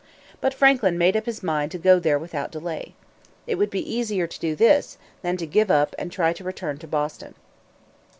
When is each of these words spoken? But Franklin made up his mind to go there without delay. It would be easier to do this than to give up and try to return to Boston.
But 0.39 0.55
Franklin 0.55 0.97
made 0.97 1.15
up 1.15 1.27
his 1.27 1.43
mind 1.43 1.71
to 1.73 1.77
go 1.77 1.99
there 1.99 2.17
without 2.17 2.49
delay. 2.51 2.95
It 3.45 3.53
would 3.59 3.69
be 3.69 3.87
easier 3.93 4.25
to 4.25 4.39
do 4.39 4.55
this 4.55 4.97
than 5.21 5.37
to 5.37 5.45
give 5.45 5.69
up 5.69 5.93
and 5.99 6.11
try 6.11 6.33
to 6.33 6.43
return 6.43 6.79
to 6.79 6.87
Boston. 6.87 7.35